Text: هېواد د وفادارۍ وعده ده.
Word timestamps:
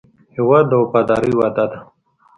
هېواد 0.35 0.65
د 0.69 0.73
وفادارۍ 0.81 1.33
وعده 1.35 1.65
ده. 1.71 1.79